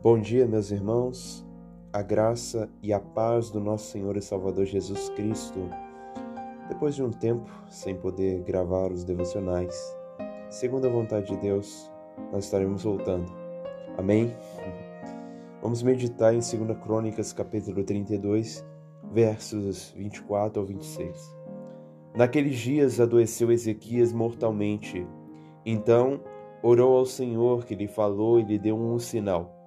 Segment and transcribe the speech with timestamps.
[0.00, 1.44] Bom dia, meus irmãos.
[1.92, 5.58] A graça e a paz do nosso Senhor e Salvador Jesus Cristo.
[6.68, 9.76] Depois de um tempo sem poder gravar os devocionais,
[10.48, 11.90] segundo a vontade de Deus,
[12.32, 13.26] nós estaremos voltando.
[13.96, 14.32] Amém?
[15.60, 18.64] Vamos meditar em 2 Crônicas, capítulo 32,
[19.10, 21.36] versos 24 ao 26.
[22.14, 25.04] Naqueles dias adoeceu Ezequias mortalmente.
[25.66, 26.20] Então
[26.62, 29.57] orou ao Senhor que lhe falou e lhe deu um sinal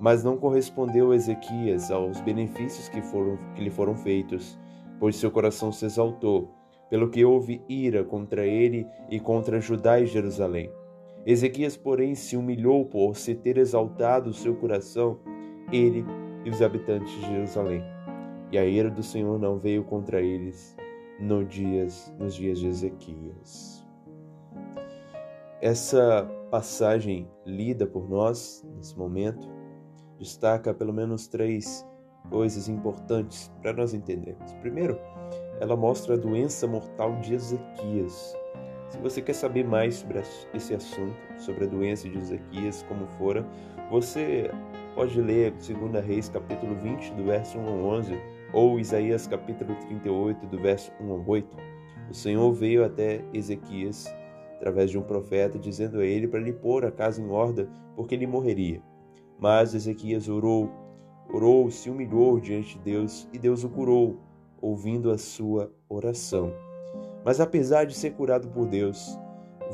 [0.00, 4.58] mas não correspondeu Ezequias aos benefícios que, foram, que lhe foram feitos,
[4.98, 6.48] pois seu coração se exaltou,
[6.88, 10.72] pelo que houve ira contra ele e contra Judá e Jerusalém.
[11.26, 15.20] Ezequias, porém, se humilhou por se ter exaltado o seu coração,
[15.70, 16.04] ele
[16.46, 17.84] e os habitantes de Jerusalém.
[18.50, 20.74] E a ira do Senhor não veio contra eles
[21.20, 23.86] no dias, nos dias de Ezequias.
[25.60, 29.59] Essa passagem lida por nós nesse momento
[30.20, 31.84] destaca pelo menos três
[32.28, 34.52] coisas importantes para nós entendermos.
[34.60, 35.00] Primeiro,
[35.58, 38.36] ela mostra a doença mortal de Ezequias.
[38.90, 40.20] Se você quer saber mais sobre
[40.52, 43.46] esse assunto, sobre a doença de Ezequias, como fora,
[43.90, 44.50] você
[44.94, 48.18] pode ler 2 Reis, capítulo 20, do verso 1 ao 11,
[48.52, 51.56] ou Isaías, capítulo 38, do verso 1 ao 8.
[52.10, 54.06] O Senhor veio até Ezequias
[54.56, 58.14] através de um profeta, dizendo a ele para lhe pôr a casa em ordem, porque
[58.14, 58.82] ele morreria.
[59.40, 60.70] Mas Ezequias orou,
[61.32, 64.18] orou, se humilhou diante de Deus e Deus o curou,
[64.60, 66.52] ouvindo a sua oração.
[67.24, 69.18] Mas apesar de ser curado por Deus,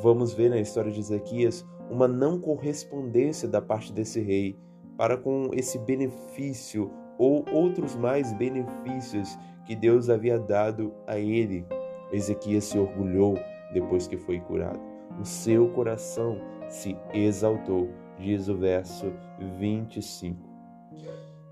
[0.00, 4.56] vamos ver na história de Ezequias uma não correspondência da parte desse rei
[4.96, 11.66] para com esse benefício ou outros mais benefícios que Deus havia dado a ele.
[12.12, 13.34] Ezequias se orgulhou
[13.72, 14.80] depois que foi curado.
[15.20, 19.12] O seu coração se exaltou diz o verso
[19.58, 20.36] 25.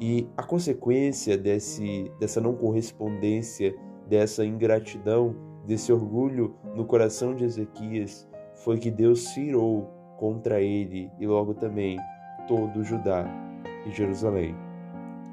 [0.00, 3.74] E a consequência desse, dessa não correspondência,
[4.06, 5.34] dessa ingratidão,
[5.66, 11.54] desse orgulho no coração de Ezequias foi que Deus se irou contra ele e logo
[11.54, 11.98] também
[12.46, 13.26] todo Judá
[13.86, 14.54] e Jerusalém.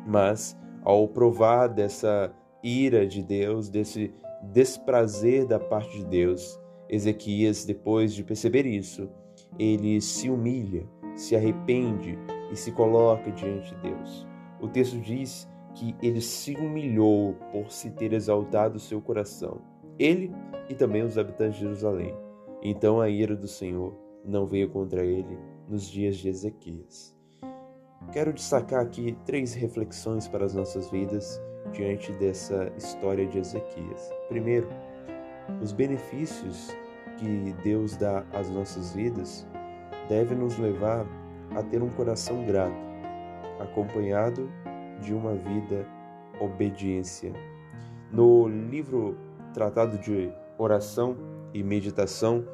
[0.06, 6.60] Mas ao provar dessa ira de Deus, desse desprazer da parte de Deus,
[6.90, 9.10] Ezequias, depois de perceber isso,
[9.58, 12.18] ele se humilha, se arrepende
[12.52, 14.28] e se coloca diante de Deus.
[14.60, 19.62] O texto diz que ele se humilhou por se ter exaltado o seu coração,
[19.98, 20.32] ele
[20.70, 22.16] e também os habitantes de Jerusalém.
[22.62, 23.94] Então a ira do Senhor
[24.24, 25.38] não veio contra ele
[25.68, 27.16] nos dias de Ezequias.
[28.12, 31.42] Quero destacar aqui três reflexões para as nossas vidas
[31.72, 34.12] diante dessa história de Ezequias.
[34.28, 34.68] Primeiro,
[35.62, 36.70] os benefícios
[37.18, 39.48] que Deus dá às nossas vidas
[40.08, 41.06] deve nos levar
[41.56, 42.76] a ter um coração grato,
[43.60, 44.50] acompanhado
[45.02, 45.88] de uma vida
[46.40, 47.34] obediência.
[48.12, 49.18] No livro
[49.54, 51.16] Tratado de Oração
[51.54, 52.46] e Meditação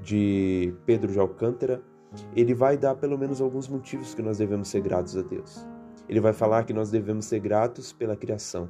[0.00, 1.80] de Pedro de Alcântara,
[2.34, 5.66] ele vai dar pelo menos alguns motivos que nós devemos ser gratos a Deus.
[6.08, 8.68] Ele vai falar que nós devemos ser gratos pela criação,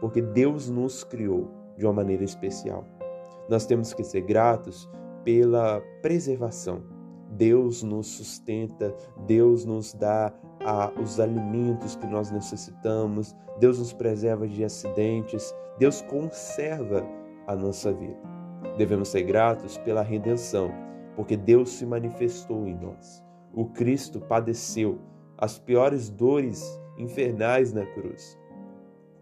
[0.00, 2.86] porque Deus nos criou de uma maneira especial.
[3.48, 4.88] Nós temos que ser gratos
[5.24, 6.82] pela preservação,
[7.30, 8.94] Deus nos sustenta,
[9.26, 10.32] Deus nos dá
[11.00, 17.04] os alimentos que nós necessitamos, Deus nos preserva de acidentes, Deus conserva
[17.46, 18.18] a nossa vida.
[18.76, 20.70] Devemos ser gratos pela redenção,
[21.14, 23.24] porque Deus se manifestou em nós.
[23.52, 24.98] O Cristo padeceu
[25.38, 28.38] as piores dores infernais na cruz.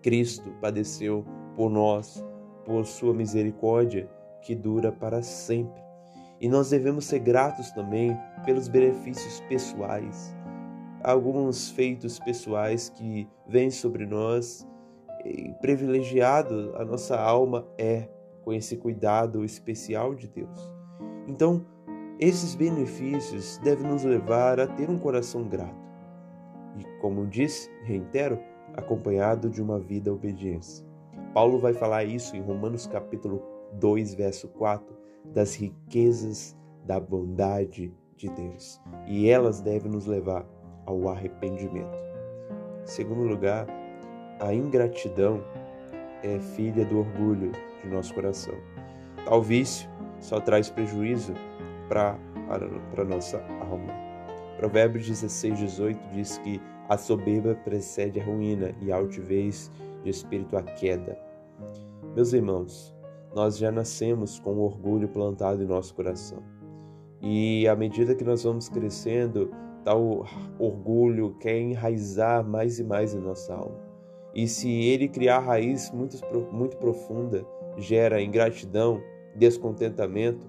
[0.03, 1.25] Cristo padeceu
[1.57, 2.25] por nós,
[2.65, 4.09] por sua misericórdia
[4.43, 5.84] que dura para sempre.
[6.45, 10.37] E nós devemos ser gratos também pelos benefícios pessoais,
[11.03, 14.69] alguns feitos pessoais que vêm sobre nós.
[15.63, 18.11] Privilegiado a nossa alma é
[18.43, 20.71] com esse cuidado especial de Deus.
[21.27, 21.65] Então,
[22.21, 25.89] esses benefícios devem nos levar a ter um coração grato.
[26.77, 28.39] E, como disse, reitero,
[28.75, 30.87] acompanhado de uma vida obediência.
[31.33, 33.43] Paulo vai falar isso em Romanos capítulo
[33.73, 40.47] 2, verso 4, das riquezas da bondade de Deus, e elas devem nos levar
[40.87, 41.97] ao arrependimento.
[42.85, 43.67] Segundo lugar,
[44.41, 45.43] a ingratidão
[46.23, 48.55] é filha do orgulho de nosso coração.
[49.25, 49.89] Tal vício
[50.21, 51.35] só traz prejuízo
[51.89, 52.19] para
[52.97, 53.39] a nossa
[53.71, 53.93] alma.
[54.59, 59.71] Provérbios 16, 18 diz que a soberba precede a ruína e a altivez
[60.03, 61.19] de espírito a queda.
[62.15, 62.94] Meus irmãos,
[63.35, 66.43] nós já nascemos com o orgulho plantado em nosso coração.
[67.21, 69.51] E à medida que nós vamos crescendo,
[69.85, 70.25] tal
[70.59, 73.83] orgulho quer enraizar mais e mais em nossa alma.
[74.35, 76.19] E se ele criar raiz muito,
[76.53, 77.47] muito profunda,
[77.77, 79.01] gera ingratidão,
[79.35, 80.47] descontentamento,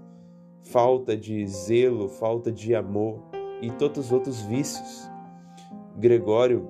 [0.64, 3.22] falta de zelo, falta de amor
[3.62, 5.10] e todos os outros vícios.
[5.98, 6.68] Gregório,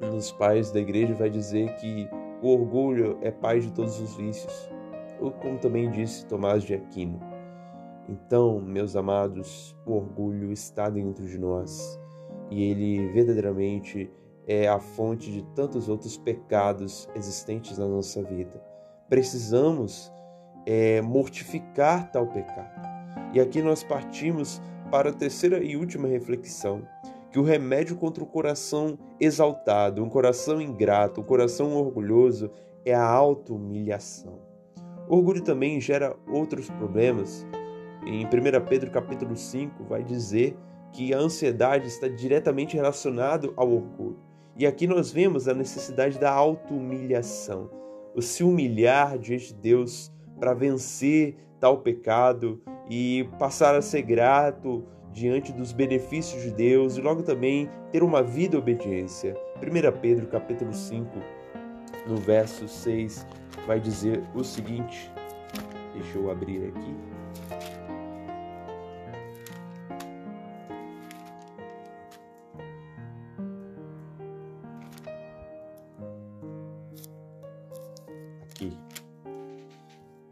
[0.00, 2.08] um dos pais da igreja, vai dizer que
[2.42, 4.70] o orgulho é pai de todos os vícios,
[5.20, 7.20] ou como também disse Tomás de Aquino.
[8.08, 12.00] Então, meus amados, o orgulho está dentro de nós
[12.50, 14.10] e ele verdadeiramente
[14.46, 18.60] é a fonte de tantos outros pecados existentes na nossa vida.
[19.08, 20.12] Precisamos
[20.66, 22.88] é, mortificar tal pecado.
[23.32, 26.82] E aqui nós partimos para a terceira e última reflexão,
[27.30, 32.50] que o remédio contra o coração exaltado, um coração ingrato, um coração orgulhoso
[32.84, 34.49] é a auto-humilhação.
[35.10, 37.44] Orgulho também gera outros problemas,
[38.06, 38.28] em 1
[38.68, 40.56] Pedro capítulo 5 vai dizer
[40.92, 44.20] que a ansiedade está diretamente relacionado ao orgulho.
[44.56, 47.68] E aqui nós vemos a necessidade da auto-humilhação,
[48.14, 54.84] o se humilhar diante de Deus para vencer tal pecado e passar a ser grato
[55.12, 59.36] diante dos benefícios de Deus e logo também ter uma vida obediência.
[59.56, 61.10] 1 Pedro capítulo 5,
[62.06, 63.26] no verso 6,
[63.66, 65.10] vai dizer o seguinte:
[65.94, 67.20] Deixa eu abrir aqui.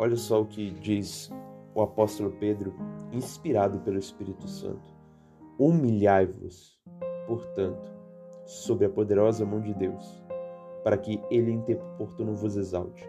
[0.00, 1.31] Olha só o que diz
[1.75, 2.73] o apóstolo Pedro,
[3.12, 4.94] inspirado pelo Espírito Santo.
[5.59, 6.81] Humilhai-vos,
[7.26, 7.93] portanto,
[8.47, 10.25] sob a poderosa mão de Deus,
[10.88, 13.06] para que ele em tempo oportuno vos exalte,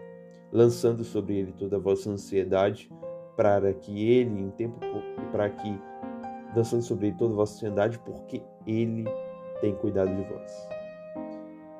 [0.52, 2.90] lançando sobre ele toda a vossa ansiedade,
[3.38, 4.78] para que ele em tempo
[5.32, 5.80] para que
[6.54, 9.04] lançando sobre ele toda a vossa ansiedade, porque ele
[9.62, 10.68] tem cuidado de vós.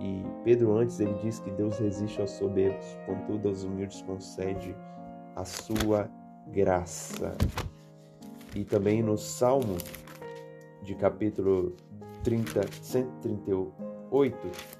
[0.00, 4.74] E Pedro antes ele diz que Deus resiste aos soberbos, contudo aos humildes concede
[5.36, 6.08] a sua
[6.46, 7.36] graça.
[8.56, 9.76] E também no Salmo
[10.82, 11.76] de capítulo
[12.24, 14.79] 30, 138,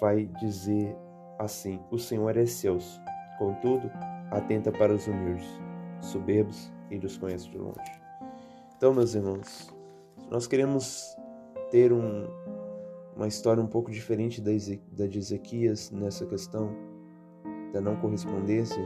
[0.00, 0.96] vai dizer
[1.38, 3.00] assim: O Senhor é excelso,
[3.38, 3.90] contudo,
[4.30, 5.48] atenta para os humildes,
[6.00, 8.04] soberbos e os conhece de longe.
[8.76, 9.74] Então, meus irmãos,
[10.30, 11.16] nós queremos
[11.70, 12.26] ter um,
[13.16, 14.50] uma história um pouco diferente da
[15.06, 16.70] de Ezequias nessa questão
[17.72, 18.82] da não correspondência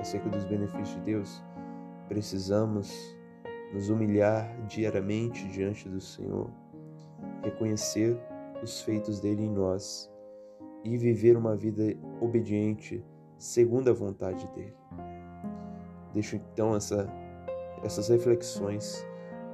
[0.00, 1.42] acerca dos benefícios de Deus,
[2.08, 2.92] precisamos
[3.72, 6.50] nos humilhar diariamente diante do Senhor,
[7.42, 8.18] reconhecer
[8.62, 10.11] os feitos dele em nós
[10.84, 13.04] e viver uma vida obediente
[13.38, 14.74] segundo a vontade dele.
[16.12, 17.08] Deixo então essa,
[17.82, 19.06] essas reflexões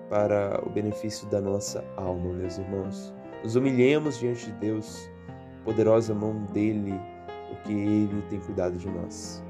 [0.08, 3.14] para o benefício da nossa alma, meus irmãos.
[3.42, 5.08] Nos humilhemos diante de Deus,
[5.64, 6.94] poderosa mão dele,
[7.48, 9.42] porque ele tem cuidado de nós.